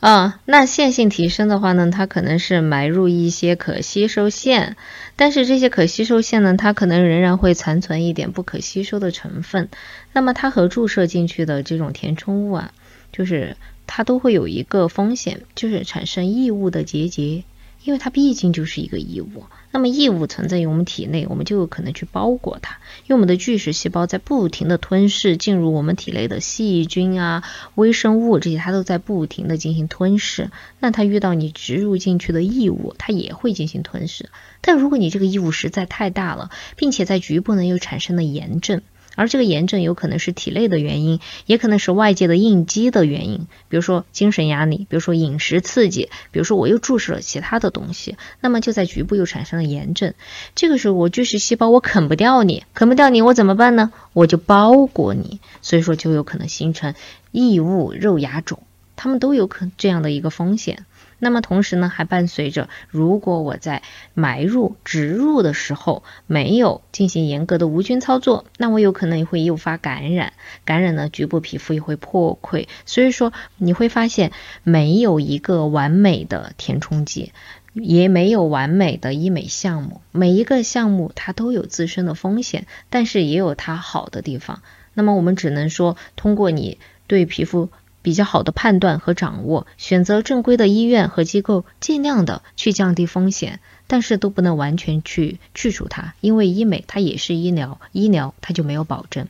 [0.00, 4.76] 啊，那线性提升的话呢，它可能是埋入一些可吸收线，
[5.16, 9.68] 但是这些可吸收线呢，它可能仍然会残存一点不可吸收的成分，
[10.12, 12.72] 那么它和注射进去的这种填充物啊，
[13.12, 13.56] 就是
[13.86, 17.44] 它都会有一个风险，就是产生异物的结节，
[17.84, 19.44] 因为它毕竟就是一个异物。
[19.72, 27.42] 那么异物存在于我们体内，我们就有可能去包裹它，因为我们的巨噬细胞在不停的吞噬进入我们体内的细菌啊、
[27.74, 30.50] 微生物这些，它都在不停的进行吞噬。
[30.78, 34.28] 那它遇到你植入进去的异物，它也会进行吞噬。
[34.60, 38.82] 但如果你这个异物实在太大了，并且在局部呢又产生了炎症。
[39.14, 50.14] 而这个炎症有可能是体内的原因，也可能是外界的应激的原因，比如说精神压力，比如说饮食刺激，比如说我又注射了其他的东西，那么就在局部又产生了炎症。
[50.54, 53.92] 这个时候我巨噬细胞我啃不掉你，啃不掉你我怎么办呢？
[54.12, 56.94] 我就包裹你，所以说就有可能形成
[57.30, 58.62] 异物肉芽肿，
[58.96, 60.86] 它们都有可这样的一个风险。
[61.24, 70.32] 那么同时呢，还伴随着，如果我在埋入、植入的时候没有进行严格的无菌操作，那我有可能也会诱发感染，
[70.64, 72.66] 感染呢，局部皮肤也会破溃。
[72.86, 74.32] 所以说，你会发现
[74.64, 77.32] 没有一个完美的填充剂，
[77.72, 84.60] 也没有完美的医美项目，每一个项目它都有自身的风险，但是也有它好的地方。
[84.92, 87.70] 那么我们只能说，通过你对皮肤。
[88.02, 99.28] 比较好的判断和掌握，选择正规的医院和机构，尽量的去降低风险，但是都不能完全去去除它，因为医美它也是医疗，医疗它就没有保证。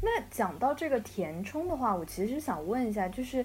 [0.00, 3.44] 那讲到这个填充的话，我其实想问一下，就是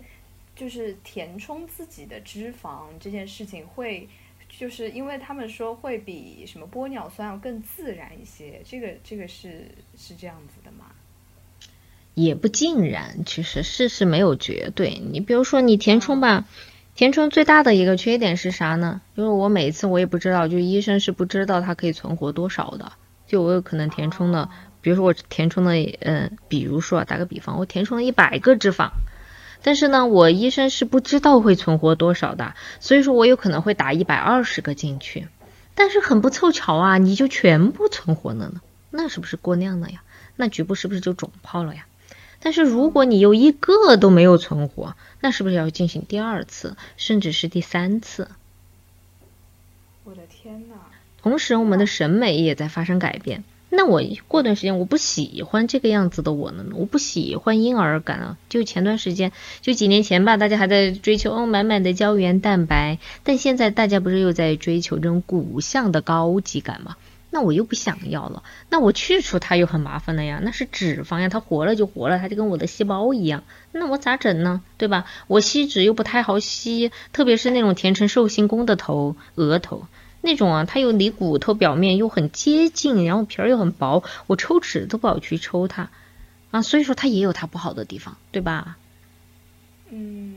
[0.55, 4.07] 就是填充自己的脂肪这件事情，会
[4.47, 10.90] 就是因为他们说会比什么玻尿酸要更自然一些，这个这个是是这样子的吗？
[12.13, 15.01] 也不尽然，其实事实没有绝对。
[15.11, 16.45] 你比如说，你填充吧，
[16.95, 19.01] 填充最大的一个缺点是啥呢？
[19.15, 22.91] 就是我每次我也不知道，就医生是不知道它可以存活多少的。
[23.27, 24.49] 就我有可能填充的，
[24.81, 25.71] 比如说我填充的，
[26.01, 28.89] 嗯，比如说打个比方，我填充了一百个脂肪，
[29.63, 35.29] 但是呢，我医生是不知道会存活多少的，所以说我有可能会打一百二十个进去，
[35.75, 40.03] 但是很不凑巧啊，你就全部存活了呢，那是不是过量了呀？
[40.35, 41.85] 那局部是不是就肿泡了呀？
[42.41, 48.27] 但是如果你有一个都没有存活，那是不是要进行第二次，甚至是第三次？
[50.03, 50.75] 我的天呐！
[51.21, 53.43] 同时，我们的审美也在发生改变。
[53.73, 56.65] 那我过段时间我不喜欢这个样子的我呢？
[56.73, 58.37] 我不喜欢婴儿感啊！
[58.49, 66.97] 就前段时间，就几年前吧，大家还在追求哦满满的胶原蛋白，但现在大家不是又在追求这种骨相的高级感吗？
[67.33, 74.61] 那我又不想要了，那我去除它又很麻烦了呀，那是脂肪呀，它活了就活了，它就跟我的细胞一样，那我咋整呢？
[74.77, 75.05] 对吧？
[75.27, 79.87] 我吸脂又不太好吸，特别是那种填成寿星宫的头、额头
[80.19, 85.89] 那种啊，它又离骨头表面又很接近，然后皮儿又很薄，我抽脂都不好去抽它
[86.51, 88.77] 啊，所以说它也有它不好的地方，对吧？
[89.89, 90.35] 嗯，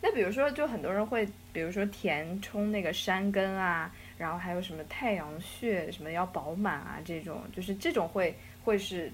[0.00, 3.90] 那比如说，就很多人会，比如说填充那个山根啊，
[4.22, 8.32] 然后还有什么太阳穴，什么要饱满啊，这种就是这种会
[8.62, 9.10] 会是，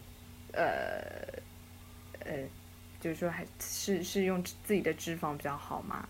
[0.53, 1.01] 呃，
[2.27, 2.35] 呃，
[3.01, 6.07] 就是说还是是用自己的脂肪比较好吗？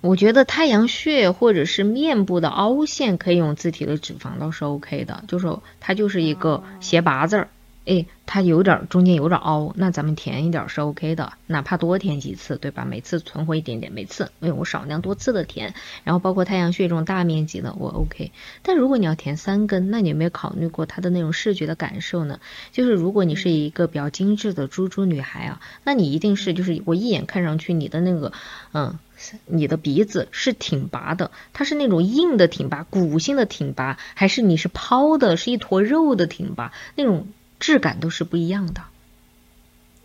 [0.00, 5.46] 我觉得太阳穴或者是面部的凹陷可以用自体的脂肪，倒是 OK 的，就是
[5.78, 7.48] 它就是一个斜八字儿。
[7.86, 12.84] 哎，它有点中间有点凹，那咱们填一点是 OK 的，哪怕多填几次，对吧？
[12.84, 15.72] 每次存活一点点，每次哎我少量多次的填，
[16.02, 18.32] 然后包括太阳穴这种大面积的我 OK。
[18.62, 22.40] 但如果你要填三根，那你有没有考虑过它的那种视觉的感受呢？
[22.72, 28.32] 就是如果你是一个比较精致的猪猪女孩啊，那你一定是就是我一眼看上去你的那个
[28.72, 28.98] 嗯，
[29.46, 37.28] 你的鼻子是挺拔的，它是那种硬的挺拔，骨性的挺拔，还是你是抛的，是一坨肉的挺拔那种？
[37.58, 38.82] 质感都是不一样的。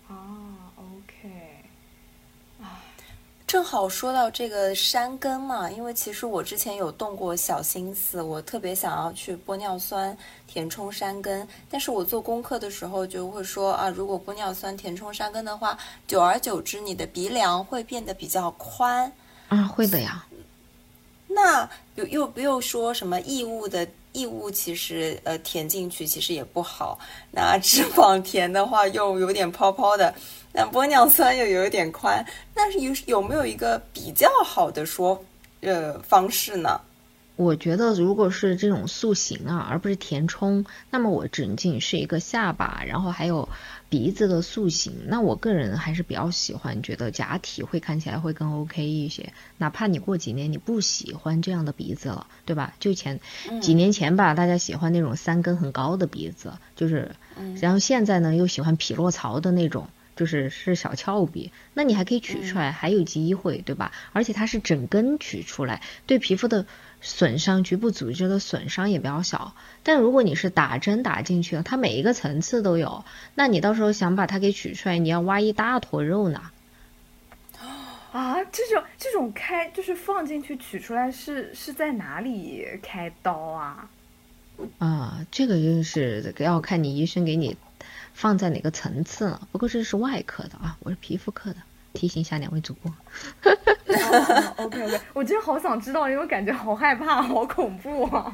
[0.08, 0.16] 哦
[0.78, 1.30] ，OK，
[2.62, 2.82] 啊，
[3.46, 15.78] 正好说到这个山根嘛，因为其实我之前有动过小心思，我特别想要去玻尿酸填充山根，但是我做功课的时候就会说啊，如果玻尿酸填充山根的话，
[16.08, 19.12] 久而久之你的鼻梁会变得比较宽。
[19.50, 20.26] 啊，会的呀。
[21.28, 23.88] 那又又又说什么异物的？
[24.14, 27.00] 异物其实呃填进去其实也不好，
[27.32, 30.14] 那脂肪填的话又有点泡泡的，
[30.54, 35.24] 那玻尿酸又有点宽，但是有有没有一个比较好的说
[35.62, 36.80] 呃方式呢？
[37.38, 43.48] 我觉得，如果是这种塑形啊，而不是填充，那么我仅仅是一个下巴，然后还有
[43.92, 49.34] 鼻子的塑形，那我个人还是比较喜欢，觉得假体会看起来会更 OK 一些。
[49.58, 52.74] 哪怕你过几年你不喜欢这样的鼻子了，对吧？
[52.80, 53.20] 就前
[53.62, 57.12] 几年前吧，大家喜欢那种三根很高的鼻子，就是，
[57.60, 63.92] 然后现在呢又喜欢匹诺曹的那种，就是是小翘鼻，那你还可以取出来，还有机会，对吧？
[64.14, 66.66] 而且它是整根取出来，对皮肤的。
[67.04, 73.04] 损伤局部组织的损伤也比较小，但如果你是打针打进去了，它每一个层次都有，
[73.34, 76.52] 那你到时候想把它给取出来，你要挖一大坨肉呢。
[78.14, 83.90] 啊，这种这种开就是放进去取出来是是在哪里开刀啊？
[84.78, 87.58] 啊，这个就是要看你医生给你
[88.14, 89.48] 放在哪个层次了。
[89.52, 91.58] 不过这是外科的啊，我是皮肤科的。
[91.94, 92.90] 提醒一下两位主播。
[94.56, 98.34] OK OK，我真的好想知道，因为感觉好害怕，好恐怖啊。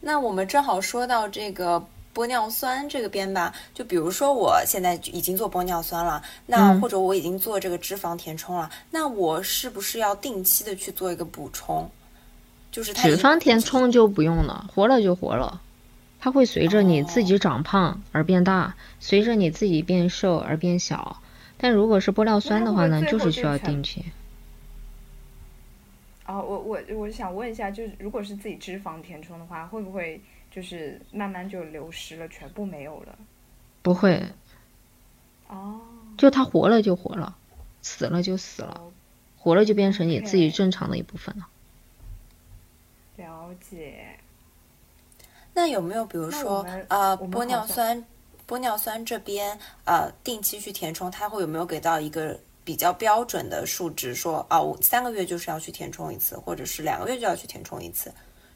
[0.00, 1.80] 那我们正好说到这个
[2.12, 11.88] 玻尿酸这个边吧，就比如说我现在已经做玻尿酸了，那或者我已经做这个脂肪填充了，那我是不是要定期的去做一个补充？
[12.72, 15.60] 就是脂肪填充就不用了，活了就活了。
[16.22, 21.20] 它会随着你自己长胖而变大，随着你自己变瘦而变小。
[21.56, 24.04] 但如果是玻尿酸的话呢，就是需要定期。
[26.24, 33.18] 哦，我我我想问一下，就是如果是自己脂肪填充的话，会不会就是慢慢就流失了，全部没有了？
[33.82, 34.22] 不会。
[35.48, 35.80] 哦。
[36.16, 37.36] 就它活了就活了，
[37.82, 38.80] 死了就死了，
[39.38, 41.48] 活了就变成你自己正常的一部分了。
[43.16, 44.01] 了解。
[45.54, 48.04] 那有没有比如说呃玻尿酸，
[48.48, 54.14] 玻尿酸这边呃定期去填充，它会有没有给到一个比较标准的数值？
[54.14, 58.12] 说啊，我三个月就是要去填充一次，或者是两个月就要去填充一次，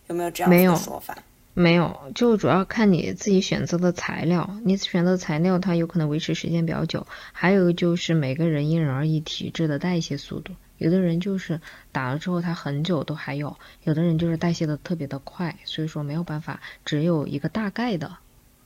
[0.07, 1.17] 有没有这样的说法？
[1.59, 10.53] 没有，就主要看你自己选择的材料，你选择材料它有可能维持时间比较久，还有就是每个人因人而异，体质的代谢速度。
[10.79, 11.61] 有的人就是
[11.93, 18.19] 打了之后，他很久都还有；有的人就是代谢的特别的快，所以说没有办法，只有一个大概的，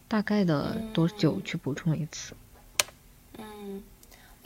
[0.08, 2.34] 大概的多久去补充一次。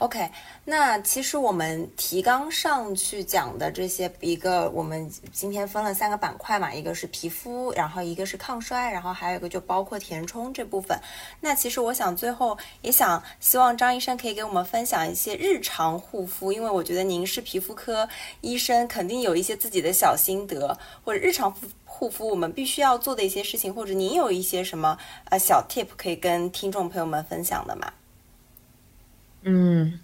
[0.05, 0.29] OK，
[0.63, 10.95] 那其实我们提纲上去讲的这些，一个我们今天分了三个板块嘛，一个是皮肤，然后一个是抗衰，然后还有一个就包括填充这部分。
[11.41, 18.07] 那其实我想最后也想希望张医生可以给我们分享一些日常护肤，因为我觉得您是皮肤科
[18.41, 24.95] 医生，肯定有一些自己的小心得，或者日常护护肤我们必须要做的一些事情，或者您有一些什么
[25.31, 27.91] 呃小 tip 可以跟听众朋友们分享的吗？
[29.47, 29.99] 嗯，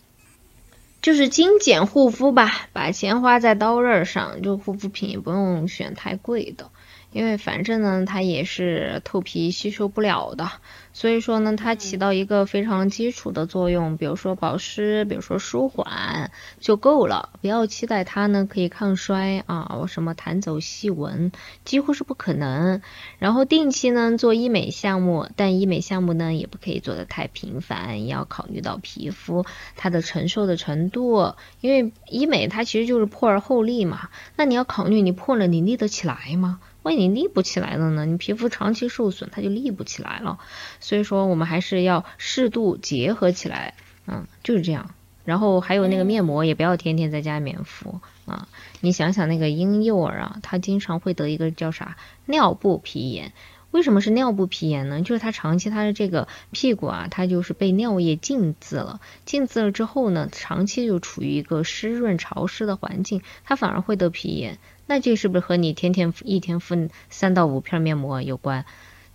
[1.01, 4.43] 就是精简护肤吧，把钱花在刀刃上。
[4.43, 6.69] 就护肤品也不用选太贵的，
[7.11, 10.49] 因为反正呢，它也是透皮吸收不了的，
[10.93, 21.33] 所以说呢，它起到一个非常基础的作用，比如说保湿，比如说舒缓就够了，不要期待它呢可以抗衰啊，什么弹走细纹，
[21.65, 22.81] 几乎是不可能。
[23.19, 29.45] 然后定期呢做医美项目，但医美项目呢也不可以做得太频繁，要考虑到皮肤
[29.75, 36.59] 它的承受的程度，因为医美它其实就是破而后立嘛，那你要考虑你破了你立得起来吗？
[36.83, 38.05] 万一你立不起来了呢？
[38.05, 40.39] 你皮肤长期受损，它就立不起来了。
[40.79, 43.75] 所以说，我们还是要适度结合起来，
[44.07, 44.91] 嗯，就是这样。
[45.23, 48.47] 然后还有那个面膜，也不要天天在家里面敷啊。
[48.79, 53.31] 你想想那个婴幼儿啊，他经常会得一个叫啥尿布皮炎。
[53.69, 55.01] 为什么是尿布皮炎呢？
[55.01, 64.57] 就是他长期他的这个屁股啊，他就是被尿液浸渍了，浸渍了之后呢，长期就处于一个湿润潮湿的环境，他反而会得皮炎。
[64.91, 68.65] 那这是不是和你天天一天敷三到五片面膜有关？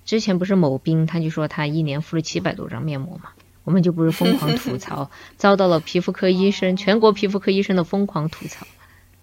[0.06, 8.66] 之前不是某兵他就说他一年敷了七百多张面膜嘛，我们就不是疯狂吐槽， 遭到了皮肤科医生、全国皮肤科医生的疯狂吐槽。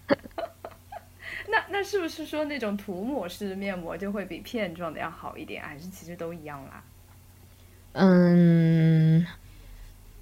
[1.50, 5.60] 那那是不是说那种涂抹式的面膜就会比片状的要好一点？
[5.60, 6.84] 还是其实都一样啦？
[7.94, 9.26] 嗯。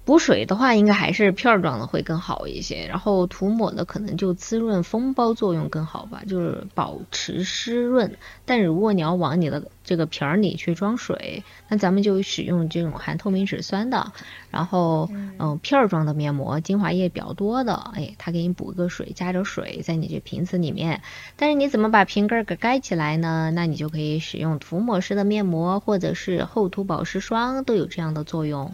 [0.05, 2.87] 补水的话，应该还是片状的会更好一些。
[2.87, 8.17] 然后涂抹的可能就滋润、封包作用更好吧，就是保持湿润。
[8.45, 14.11] 但如果你要往你的这个瓶儿里去装水，那咱们就使用这种含透明质酸的。
[14.51, 21.01] 然后，嗯，片儿状的面膜精华液比较多的，哎，它给你补个水，加点水在你这瓶子里面。
[21.37, 23.51] 但是你怎么把瓶盖给盖起来呢？
[23.55, 28.73] 那你就可以使用涂抹式的面膜，或者是厚涂保湿霜，都有这样的作用。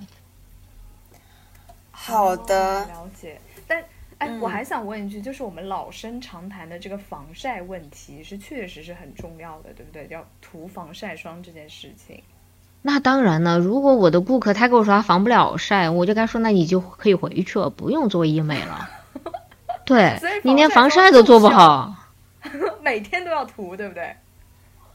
[2.10, 3.39] 好的，了解。
[3.68, 3.84] 但
[4.18, 10.07] 哎，我还想问一句，就是我们老生常谈的这个防晒问题，是确实是很重要的，对不对？
[10.10, 12.22] 要涂防晒霜这件事情。
[12.82, 18.89] 那当然了，如果我的顾客他跟我说他防不了晒，我就该说那你就可以回去了，不用做医美了。
[19.86, 21.93] 对，你连防晒都做不好，
[22.82, 24.16] 每天都要涂，对不对？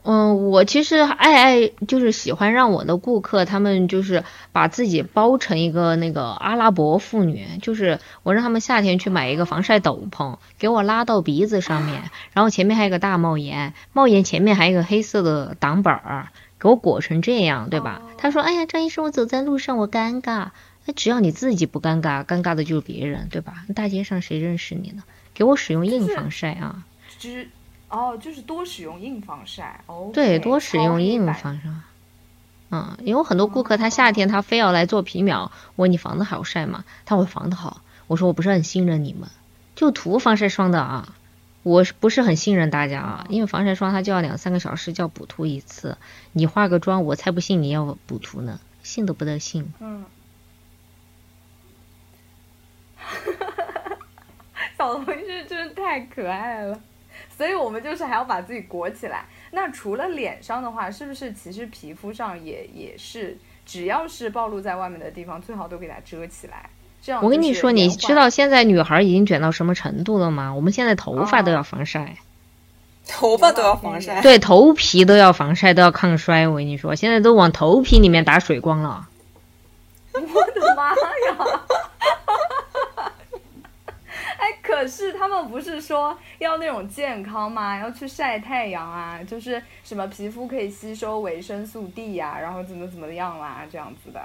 [0.07, 12.02] 嗯，我其实爱爱就是喜欢让我的顾客，他们就是把自己包成一个那个阿拉伯妇女，就是我让他们夏天去买一个防晒斗篷，给我拉到鼻子上面，
[12.34, 16.28] 然后前面还有个大帽檐，帽檐前面还有一个黑色的挡板儿，
[16.61, 18.02] 给我裹成这样，对吧？
[18.18, 20.48] 他说：“哎呀，张医生，我走在路上我尴尬。”
[20.86, 23.64] 那只要你自己不尴尬，尴尬的就是别人，对吧？
[23.74, 25.02] 大街上谁认识你呢？
[25.32, 26.84] 给我使用硬防晒啊！
[27.95, 30.11] 哦，就是多使用硬防晒哦。
[30.12, 31.68] 对，多使用硬防晒。
[32.70, 36.84] 嗯，因为很多顾客他夏天他非要来做皮秒，我问你防的好晒吗？
[37.07, 37.82] 他会防的好。
[38.09, 39.28] 我说我不是很信任你们，
[39.76, 41.14] 就涂防晒霜的啊，
[41.62, 45.97] 我不是很信任大家啊，因为防晒霜它就要两三个小时就要补涂一次，
[46.32, 49.72] 你化个妆我才不信你要补涂呢，信都不得信。
[49.78, 50.05] 嗯。
[52.97, 53.99] 哈哈哈哈哈！
[54.76, 56.80] 小同事真的太可爱了。
[57.37, 59.24] 所以我们就是还要把自己裹起来。
[59.51, 66.68] 那除了脸上的话，是不是其实皮肤上也也是，只要是暴露在外面的地方，最好都给它遮起来。
[67.03, 70.55] 这样我跟你说，你知道现在女孩已经卷到什么程度了吗？
[70.55, 72.16] 我们现在头发都要防晒，
[73.07, 76.49] 头发都要防晒，对，头皮都要防晒，都要抗衰。
[76.49, 79.09] 我跟你说，现在都往头皮里面打水光了。
[80.14, 81.61] 我的妈呀！
[84.75, 87.79] 可是他们不是说要那种健康吗？
[87.79, 94.20] 要去晒太阳啊，就是什么皮肤可以吸收维生素 D 呀，然后怎么怎么样啦，这样子的。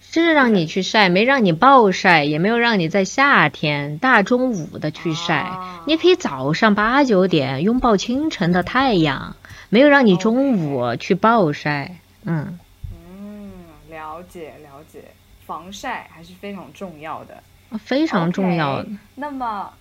[0.00, 5.50] 是让你去晒，没让你暴晒，也没有让你在夏天大中午的去晒。
[5.86, 9.36] 你可以早上八九点拥抱清晨的太阳，
[9.70, 11.96] 没有让你中午去暴晒。
[12.24, 12.58] 嗯
[12.92, 13.52] 嗯，
[13.88, 15.04] 了解了解，
[15.46, 17.42] 防晒还是非常重要的。
[17.82, 18.84] 非常重要。
[19.16, 19.72] 那么，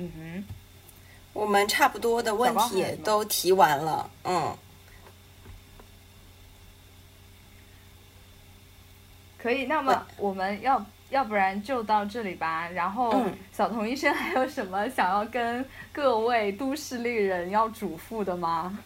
[0.00, 0.44] 嗯哼，
[1.32, 4.08] 我们差不多的问题都提完了。
[4.22, 4.56] 嗯，
[9.36, 9.66] 可以。
[9.66, 12.68] 那么我们要要不然就到这里吧。
[12.68, 18.78] 然后，小童医生还有什么想要跟各位都市丽人要嘱咐的吗？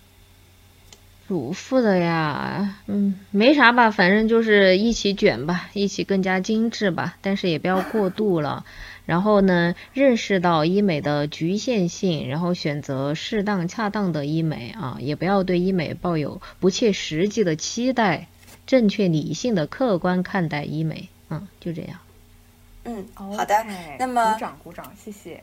[1.28, 8.64] 嘱咐的呀，嗯，没啥吧，反正就是一起卷吧，一起更加精致吧，但是也不要过度了。
[9.05, 18.28] 然后呢，认识到医美的局限性，然后选择适当恰当的医美啊，也不要对医美抱有不切实际的期待，
[18.66, 21.98] 正确理性的客观看待医美，嗯，就这样。
[22.84, 23.64] 嗯，好的，
[23.98, 25.42] 那么鼓掌鼓掌，谢谢。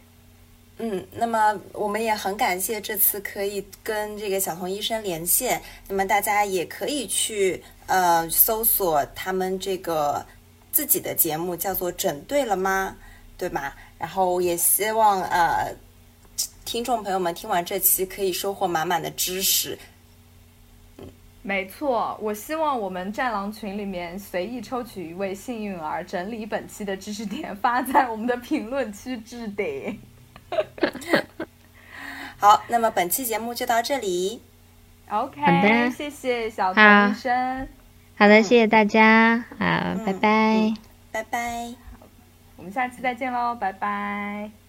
[0.82, 5.62] 嗯，那么我们也很感谢这次可以跟这个小童医生连线。
[5.90, 10.26] 那么大家也可以去呃搜索他们这个
[10.72, 12.96] 自己的节目，叫做“整对了吗”，
[13.40, 13.74] 对吧？
[13.98, 15.74] 然后也希望呃
[16.66, 19.80] 听众朋友们听完这期可以收获满满的知识。
[20.98, 21.08] 嗯，
[21.42, 30.00] 没错，我希望我们战狼群里面随意抽取一位幸运儿，整理本期的知识点，发在我们的评论区置顶。
[32.38, 34.42] 好，那么本期节目就到这里。
[35.10, 37.68] OK，好的，谢谢小童医生。
[38.16, 39.66] 好的，谢谢大家，好，
[40.06, 40.74] 拜拜，
[41.12, 41.89] 拜拜。
[42.60, 44.69] 我们下期再见喽，拜拜。